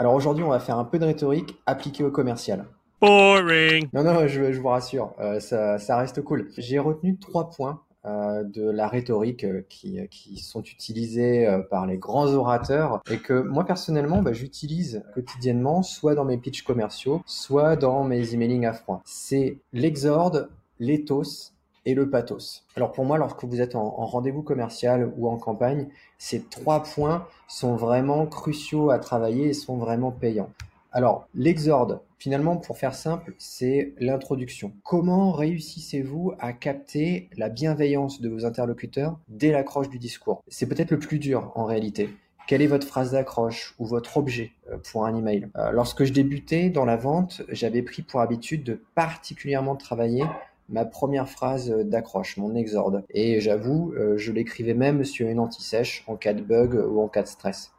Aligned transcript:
Alors 0.00 0.14
aujourd'hui, 0.14 0.42
on 0.42 0.48
va 0.48 0.60
faire 0.60 0.78
un 0.78 0.86
peu 0.86 0.98
de 0.98 1.04
rhétorique 1.04 1.60
appliquée 1.66 2.02
au 2.02 2.10
commercial. 2.10 2.64
Boring. 3.02 3.86
Non, 3.92 4.02
non, 4.02 4.26
je, 4.26 4.50
je 4.50 4.58
vous 4.58 4.68
rassure, 4.68 5.12
euh, 5.20 5.40
ça, 5.40 5.78
ça 5.78 5.98
reste 5.98 6.22
cool. 6.22 6.48
J'ai 6.56 6.78
retenu 6.78 7.18
trois 7.18 7.50
points 7.50 7.82
euh, 8.06 8.42
de 8.42 8.70
la 8.70 8.88
rhétorique 8.88 9.44
euh, 9.44 9.60
qui, 9.68 10.00
qui 10.10 10.38
sont 10.38 10.62
utilisés 10.62 11.46
par 11.68 11.84
les 11.84 11.98
grands 11.98 12.28
orateurs 12.32 13.02
et 13.10 13.18
que 13.18 13.42
moi 13.42 13.66
personnellement 13.66 14.22
bah, 14.22 14.32
j'utilise 14.32 15.04
quotidiennement 15.12 15.82
soit 15.82 16.14
dans 16.14 16.24
mes 16.24 16.38
pitchs 16.38 16.62
commerciaux, 16.62 17.20
soit 17.26 17.76
dans 17.76 18.02
mes 18.02 18.32
emailing 18.32 18.64
à 18.64 18.72
froid. 18.72 19.02
C'est 19.04 19.58
l'exorde, 19.74 20.48
l'éthos 20.78 21.52
le 21.94 22.10
pathos. 22.10 22.64
Alors 22.76 22.92
pour 22.92 23.04
moi, 23.04 23.18
lorsque 23.18 23.44
vous 23.44 23.60
êtes 23.60 23.74
en, 23.74 23.98
en 23.98 24.06
rendez-vous 24.06 24.42
commercial 24.42 25.12
ou 25.16 25.28
en 25.28 25.36
campagne, 25.36 25.88
ces 26.18 26.42
trois 26.42 26.82
points 26.82 27.26
sont 27.48 27.76
vraiment 27.76 28.26
cruciaux 28.26 28.90
à 28.90 28.98
travailler 28.98 29.48
et 29.48 29.54
sont 29.54 29.76
vraiment 29.76 30.10
payants. 30.10 30.50
Alors, 30.92 31.28
l'exorde, 31.34 32.00
finalement, 32.18 32.56
pour 32.56 32.76
faire 32.76 32.96
simple, 32.96 33.34
c'est 33.38 33.94
l'introduction. 34.00 34.72
Comment 34.82 35.30
réussissez-vous 35.30 36.32
à 36.40 36.52
capter 36.52 37.30
la 37.36 37.48
bienveillance 37.48 38.20
de 38.20 38.28
vos 38.28 38.44
interlocuteurs 38.44 39.16
dès 39.28 39.52
l'accroche 39.52 39.88
du 39.88 40.00
discours? 40.00 40.42
C'est 40.48 40.68
peut-être 40.68 40.90
le 40.90 40.98
plus 40.98 41.20
dur 41.20 41.52
en 41.54 41.64
réalité. 41.64 42.10
Quelle 42.48 42.62
est 42.62 42.66
votre 42.66 42.88
phrase 42.88 43.12
d'accroche 43.12 43.76
ou 43.78 43.86
votre 43.86 44.16
objet 44.16 44.50
euh, 44.72 44.78
pour 44.90 45.06
un 45.06 45.14
email? 45.14 45.46
Euh, 45.56 45.70
Lorsque 45.70 46.02
je 46.02 46.12
débutais 46.12 46.70
dans 46.70 46.84
la 46.84 46.96
vente, 46.96 47.42
j'avais 47.48 47.82
pris 47.82 48.02
pour 48.02 48.20
habitude 48.20 48.64
de 48.64 48.82
particulièrement 48.96 49.76
travailler 49.76 50.24
ma 50.70 50.84
première 50.84 51.28
phrase 51.28 51.70
d'accroche, 51.70 52.36
mon 52.36 52.54
exorde. 52.54 53.04
Et 53.10 53.40
j'avoue, 53.40 53.92
euh, 53.96 54.16
je 54.16 54.32
l'écrivais 54.32 54.74
même 54.74 55.04
sur 55.04 55.28
une 55.28 55.38
anti-sèche 55.38 56.04
en 56.06 56.16
cas 56.16 56.32
de 56.32 56.42
bug 56.42 56.74
ou 56.74 57.00
en 57.00 57.08
cas 57.08 57.22
de 57.22 57.28
stress. 57.28 57.72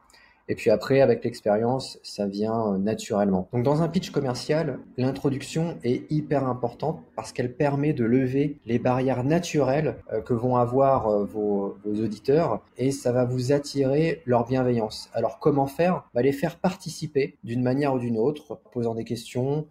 Et 0.52 0.56
puis 0.56 0.70
après, 0.70 1.00
avec 1.00 1.24
l'expérience, 1.24 1.98
ça 2.04 2.26
vient 2.26 2.74
euh, 2.74 2.78
naturellement. 2.78 3.48
Donc 3.54 3.64
dans 3.64 3.84
un 3.84 3.88
pitch 3.88 4.10
commercial, 4.10 4.80
l'introduction 4.98 5.78
est 5.86 6.12
hyper 6.12 6.46
importante 6.46 7.02
parce 7.16 7.32
qu'elle 7.32 7.54
permet 7.54 7.94
de 7.94 8.04
lever 8.04 8.58
les 8.66 8.78
barrières 8.78 9.24
naturelles 9.24 9.96
euh, 10.12 10.20
que 10.20 10.34
vont 10.34 10.58
avoir 10.58 11.08
euh, 11.08 11.24
vos, 11.24 11.78
auditeurs 11.86 12.62
et 12.78 12.92
ça 12.92 13.14
va 13.14 13.24
vous 13.24 13.54
attirer 13.54 14.22
leur 14.26 14.46
bienveillance. 14.46 15.10
Alors 15.14 15.40
comment 15.40 15.68
faire? 15.68 16.04
Bah, 16.14 16.22
Les 16.22 16.34
faire 16.34 16.58
participer 16.58 17.38
d'une 17.46 17.64
manière 17.64 17.94
ou 17.94 18.00
d'une 18.00 18.18
autre, 18.18 18.60
en 18.66 18.70
posant 18.72 18.96
des 18.96 19.06
questions. 19.06 19.68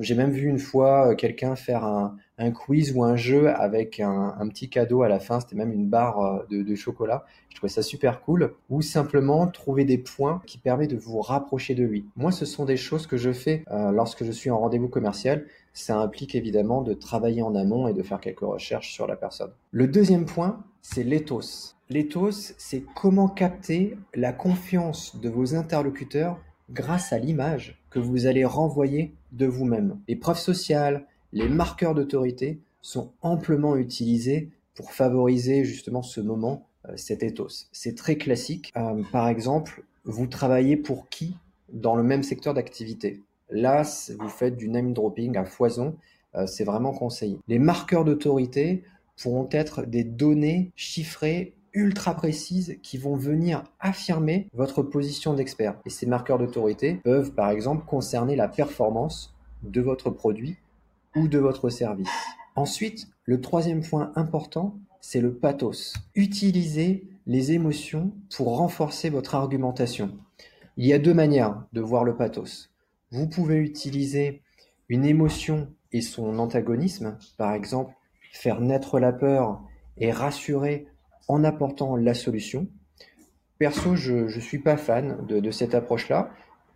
J'ai 0.00 0.14
même 0.14 0.30
vu 0.30 0.48
une 0.48 0.58
fois 0.58 1.10
euh, 1.10 1.14
quelqu'un 1.14 1.54
faire 1.54 1.84
un, 1.84 2.16
quiz 2.50 2.92
ou 2.94 3.04
un 3.04 3.14
jeu 3.14 3.48
avec 3.48 4.00
un, 4.00 4.48
petit 4.48 4.68
cadeau 4.68 5.02
à 5.02 5.08
la 5.08 5.20
fin, 5.20 5.38
c'était 5.40 5.54
même 5.54 5.72
une 5.72 5.88
barre 5.88 6.20
euh, 6.20 6.46
de, 6.50 6.62
de, 6.62 6.74
chocolat. 6.74 7.24
Je 7.50 7.56
trouvais 7.56 7.72
ça 7.72 7.82
super 7.82 8.20
cool. 8.22 8.54
Ou 8.70 8.82
simplement 8.82 9.46
trouver 9.46 9.84
des 9.84 9.98
points 9.98 10.42
qui 10.46 10.58
permettent 10.58 10.90
de 10.90 10.96
vous 10.96 11.20
rapprocher 11.20 11.74
de 11.74 11.84
lui. 11.84 12.06
Moi, 12.16 12.32
ce 12.32 12.44
sont 12.44 12.64
des 12.64 12.76
choses 12.76 13.06
que 13.06 13.16
je 13.16 13.32
fais 13.32 13.64
euh, 13.70 13.92
lorsque 13.92 14.24
je 14.24 14.32
suis 14.32 14.50
en 14.50 14.58
rendez-vous 14.58 14.88
commercial. 14.88 15.46
Ça 15.72 15.98
implique 15.98 16.34
évidemment 16.34 16.82
de 16.82 16.94
travailler 16.94 17.42
en 17.42 17.54
amont 17.54 17.86
et 17.86 17.94
de 17.94 18.02
faire 18.02 18.20
quelques 18.20 18.40
recherches 18.40 18.92
sur 18.92 19.06
la 19.06 19.16
personne. 19.16 19.50
Le 19.70 19.86
deuxième 19.86 20.24
point, 20.24 20.64
c'est 20.82 21.04
l'éthos. 21.04 21.76
L'éthos, 21.90 22.54
c'est 22.58 22.84
comment 22.96 23.28
capter 23.28 23.96
la 24.14 24.32
confiance 24.32 25.16
de 25.20 25.28
vos 25.28 25.54
interlocuteurs 25.54 26.38
grâce 26.70 27.12
à 27.12 27.18
l'image 27.18 27.80
que 27.90 27.98
vous 27.98 28.26
allez 28.26 28.44
renvoyer 28.44 29.14
de 29.32 29.46
vous-même. 29.46 29.98
Les 30.08 30.16
preuves 30.16 30.38
sociales, 30.38 31.06
les 31.32 31.48
marqueurs 31.48 31.94
d'autorité 31.94 32.60
sont 32.80 33.12
amplement 33.22 33.76
utilisés 33.76 34.50
pour 34.74 34.92
favoriser 34.92 35.64
justement 35.64 36.02
ce 36.02 36.20
moment, 36.20 36.66
euh, 36.88 36.92
cet 36.96 37.22
ethos. 37.22 37.66
C'est 37.72 37.96
très 37.96 38.16
classique. 38.16 38.72
Euh, 38.76 39.02
par 39.12 39.28
exemple, 39.28 39.84
vous 40.04 40.26
travaillez 40.26 40.76
pour 40.76 41.08
qui 41.08 41.36
dans 41.72 41.96
le 41.96 42.02
même 42.02 42.22
secteur 42.22 42.54
d'activité? 42.54 43.22
Là, 43.50 43.82
vous 44.18 44.28
faites 44.28 44.56
du 44.56 44.68
name 44.68 44.92
dropping 44.92 45.36
à 45.36 45.44
foison, 45.44 45.96
euh, 46.34 46.46
c'est 46.46 46.64
vraiment 46.64 46.92
conseillé. 46.92 47.38
Les 47.48 47.58
marqueurs 47.58 48.04
d'autorité 48.04 48.84
pourront 49.20 49.48
être 49.50 49.84
des 49.84 50.04
données 50.04 50.70
chiffrées 50.76 51.54
ultra 51.72 52.14
précises 52.14 52.78
qui 52.82 52.98
vont 52.98 53.16
venir 53.16 53.64
affirmer 53.80 54.48
votre 54.52 54.82
position 54.82 55.34
d'expert. 55.34 55.78
Et 55.84 55.90
ces 55.90 56.06
marqueurs 56.06 56.38
d'autorité 56.38 56.94
peuvent 57.04 57.32
par 57.32 57.50
exemple 57.50 57.84
concerner 57.84 58.36
la 58.36 58.48
performance 58.48 59.34
de 59.62 59.80
votre 59.80 60.10
produit 60.10 60.56
ou 61.16 61.28
de 61.28 61.38
votre 61.38 61.70
service. 61.70 62.10
Ensuite, 62.56 63.08
le 63.24 63.40
troisième 63.40 63.82
point 63.82 64.12
important, 64.16 64.78
c'est 65.00 65.20
le 65.20 65.34
pathos. 65.34 65.94
Utilisez 66.14 67.08
les 67.26 67.52
émotions 67.52 68.12
pour 68.34 68.56
renforcer 68.56 69.10
votre 69.10 69.34
argumentation. 69.34 70.18
Il 70.76 70.86
y 70.86 70.92
a 70.92 70.98
deux 70.98 71.14
manières 71.14 71.64
de 71.72 71.80
voir 71.80 72.04
le 72.04 72.16
pathos. 72.16 72.70
Vous 73.10 73.28
pouvez 73.28 73.56
utiliser 73.56 74.42
une 74.88 75.04
émotion 75.04 75.68
et 75.92 76.00
son 76.00 76.38
antagonisme, 76.38 77.16
par 77.36 77.52
exemple 77.52 77.92
faire 78.32 78.60
naître 78.60 78.98
la 78.98 79.12
peur 79.12 79.62
et 79.96 80.12
rassurer 80.12 80.86
en 81.28 81.44
apportant 81.44 81.96
la 81.96 82.14
solution. 82.14 82.66
Perso, 83.58 83.96
je 83.96 84.14
ne 84.14 84.40
suis 84.40 84.58
pas 84.58 84.76
fan 84.76 85.18
de, 85.26 85.50
cette 85.50 85.74
approche-là, 85.74 86.30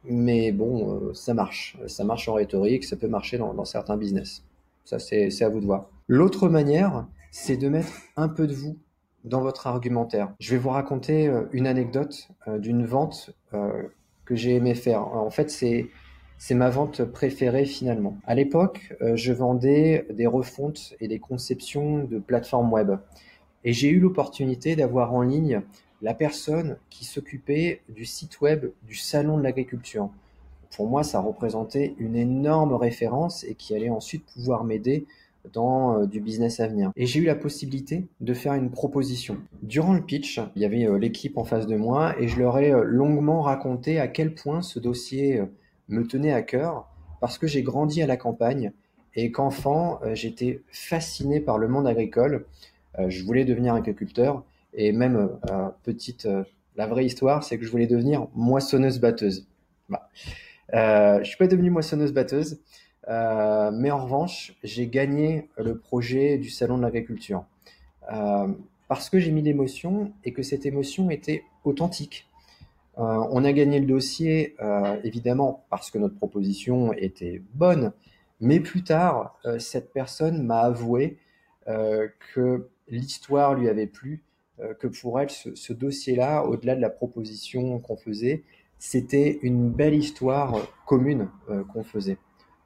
mais 0.05 0.53
bon, 0.53 1.09
euh, 1.09 1.15
ça 1.15 1.33
marche. 1.33 1.79
Ça 1.87 2.05
marche 2.05 2.29
en 2.29 2.35
rhétorique, 2.35 2.85
ça 2.85 2.97
peut 2.97 3.09
marcher 3.09 3.39
dans, 3.39 3.65
certains 3.65 3.97
business. 3.97 4.45
Ça, 4.85 4.99
c'est 4.99 5.43
à 5.43 5.49
vous 5.49 5.61
de 5.61 5.67
voir. 5.67 5.89
L'autre 6.09 6.49
manière, 6.49 7.07
c'est 7.31 7.57
de 7.57 7.69
mettre 7.69 7.93
un 8.17 8.29
peu 8.29 8.47
de 8.47 8.55
vous 8.55 8.77
dans 9.25 9.41
votre 9.41 9.69
argumentaire. 9.69 10.35
Je 10.41 10.51
vais 10.51 10.59
vous 10.59 10.71
raconter 10.71 11.29
euh, 11.29 11.45
une 11.53 11.69
anecdote 11.69 12.29
euh, 12.49 12.59
d'une 12.59 12.85
vente 12.85 13.31
que 14.25 14.35
j'ai 14.35 14.55
aimé 14.55 14.75
faire. 14.75 15.07
En 15.07 15.31
fait, 15.31 15.51
c'est 15.51 15.89
c'est 16.39 16.55
ma 16.55 16.71
vente 16.71 17.05
préférée 17.05 17.67
finalement. 17.67 18.19
À 18.25 18.35
l'époque, 18.35 18.95
je 19.15 19.33
vendais 19.33 20.07
des 20.11 20.27
refontes 20.27 20.95
et 20.99 21.07
des 21.07 21.21
conceptions 21.21 22.03
de 22.03 22.19
plateformes 22.19 22.73
web. 22.73 22.97
Et 23.65 23.73
j'ai 23.73 23.89
eu 23.89 24.01
l'opportunité 24.01 24.77
d'avoir 24.77 25.15
en 25.15 25.23
ligne 25.23 25.63
la 26.03 26.15
personne 26.15 26.77
qui 26.91 27.05
s'occupait 27.05 27.81
du 27.89 28.05
site 28.05 28.41
web 28.41 28.71
du 28.83 28.95
Salon 28.95 29.39
de 29.39 29.43
l'Agriculture. 29.43 30.11
Pour 30.75 30.89
moi, 30.89 31.05
ça 31.05 31.21
représentait 31.21 31.95
une 31.99 32.17
énorme 32.17 32.75
référence 32.75 33.45
et 33.45 33.55
qui 33.55 33.75
allait 33.75 33.91
ensuite 33.91 34.25
pouvoir 34.25 34.65
m'aider 34.65 35.07
dans 35.53 35.99
euh, 35.99 36.07
du 36.07 36.21
business 36.21 36.61
à 36.61 36.69
venir. 36.69 36.93
Et 36.97 37.07
j'ai 37.07 37.21
eu 37.21 37.25
la 37.25 37.35
possibilité 37.35 38.07
de 38.21 38.35
faire 38.35 38.55
une 38.55 38.71
proposition. 38.71 39.39
Durant 39.63 39.93
le 39.93 40.01
pitch, 40.01 40.41
il 40.55 40.63
y 40.63 40.65
avait 40.65 40.87
euh, 40.87 40.99
l'équipe 40.99 41.37
en 41.37 41.45
face 41.45 41.67
de 41.67 41.77
moi 41.77 42.15
et 42.21 42.29
je 42.29 42.39
leur 42.39 42.59
ai 42.59 42.73
euh, 42.73 42.85
longuement 42.85 43.43
raconté 43.43 43.99
à 43.99 44.09
quel 44.09 44.35
point 44.35 44.63
ce 44.63 44.79
dossier 44.79 45.43
me 45.89 46.07
tenait 46.07 46.33
à 46.33 46.43
cœur 46.43 46.89
parce 47.21 47.39
que 47.39 47.47
j'ai 47.47 47.63
grandi 47.63 48.03
à 48.03 48.07
la 48.07 48.17
campagne 48.17 48.73
et 49.15 49.31
qu'enfant, 49.31 50.01
j'étais 50.15 50.63
fasciné 50.69 51.39
par 51.39 51.59
le 51.59 51.69
monde 51.69 51.87
agricole. 51.87 52.47
Euh, 52.99 53.09
je 53.09 53.25
voulais 53.25 53.45
devenir 53.45 53.75
agriculteur 53.75 54.45
et 54.75 54.93
même, 54.93 55.31
euh, 55.51 55.69
petite, 55.83 56.27
euh, 56.27 56.45
la 56.77 56.87
vraie 56.87 57.05
histoire, 57.05 57.45
c'est 57.45 57.59
que 57.59 57.65
je 57.65 57.71
voulais 57.71 57.87
devenir 57.87 58.29
moissonneuse-batteuse. 58.35 59.47
Bah. 59.89 60.09
Je 60.73 61.25
suis 61.25 61.37
pas 61.37 61.47
devenu 61.47 61.69
moissonneuse-batteuse, 61.69 62.61
mais 63.07 63.91
en 63.91 64.05
revanche, 64.05 64.55
j'ai 64.63 64.87
gagné 64.87 65.51
le 65.59 65.77
projet 65.77 66.39
du 66.39 66.49
Salon 66.49 66.79
de 66.79 66.83
l'Agriculture. 66.83 67.45
Parce 68.89 69.11
que 69.11 69.19
j'ai 69.19 69.33
mis 69.33 69.43
l'émotion 69.43 70.15
et 70.25 70.33
que 70.33 70.43
cette 70.43 70.65
émotion 70.65 71.11
était 71.11 71.45
authentique. 71.65 72.27
On 72.97 73.45
a 73.45 73.53
gagné 73.53 73.81
le 73.81 73.87
dossier, 73.87 74.57
évidemment, 75.05 75.67
parce 75.69 75.91
que 75.91 75.99
notre 75.99 76.17
proposition 76.17 76.95
était 76.95 77.43
bonne, 77.53 77.93
mais 78.41 78.61
plus 78.61 78.83
tard, 78.83 79.39
cette 79.59 79.93
personne 79.93 80.43
m'a 80.43 80.61
avoué 80.61 81.19
que 81.67 82.71
l'histoire 82.93 83.55
lui 83.55 83.69
avait 83.69 83.87
plu, 83.87 84.23
euh, 84.61 84.75
que 84.75 84.87
pour 84.87 85.19
elle, 85.19 85.31
ce, 85.31 85.73
dossier-là, 85.73 86.45
au-delà 86.45 86.77
de 86.77 86.81
la 86.81 86.91
proposition 86.91 87.81
qu'on 87.81 87.97
faisait, 87.97 88.45
c'était 88.79 89.39
une 89.43 89.71
belle 89.71 89.95
histoire 89.95 90.55
commune 90.87 91.29
euh, 91.49 91.65
qu'on 91.65 91.83
faisait. 91.83 92.19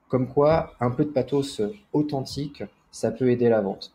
Comme 0.09 0.29
quoi, 0.29 0.75
un 0.81 0.91
peu 0.91 1.05
de 1.05 1.11
pathos 1.11 1.63
authentique, 1.93 2.65
ça 2.91 3.11
peut 3.11 3.31
aider 3.31 3.49
la 3.49 3.61
vente. 3.61 3.95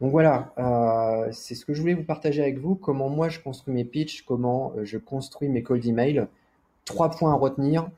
Donc 0.00 0.10
voilà, 0.10 0.52
euh, 0.58 1.28
c'est 1.32 1.54
ce 1.54 1.64
que 1.64 1.74
je 1.74 1.80
voulais 1.80 1.94
vous 1.94 2.04
partager 2.04 2.42
avec 2.42 2.58
vous, 2.58 2.74
comment 2.74 3.08
moi 3.08 3.28
je 3.28 3.38
construis 3.38 3.72
mes 3.72 3.84
pitchs, 3.84 4.22
comment 4.22 4.72
je 4.82 4.98
construis 4.98 5.48
mes 5.48 5.62
cold 5.62 5.84
email. 5.86 6.26
Trois 6.84 7.10
points 7.10 7.32
à 7.32 7.36
retenir, 7.36 7.88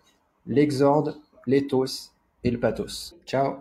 l'exorde, 0.47 1.19
l'éthos 1.47 2.13
et 2.43 2.51
le 2.51 2.61
pathos. 2.61 3.17
Ciao 3.25 3.57